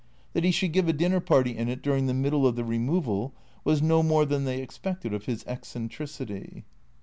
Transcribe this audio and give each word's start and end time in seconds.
That 0.33 0.43
he 0.43 0.49
should 0.49 0.73
give 0.73 0.87
a 0.87 0.93
dinner 0.93 1.19
party 1.19 1.55
in 1.55 1.69
it 1.69 1.83
during 1.83 2.07
the 2.07 2.15
middle 2.15 2.47
of 2.47 2.55
the 2.55 2.63
removal 2.63 3.35
was 3.63 3.83
no 3.83 4.01
more 4.01 4.25
than 4.25 4.45
they 4.45 4.59
expected 4.59 5.13
of 5.13 5.25
his 5.25 5.45
eccentricity. 5.45 6.65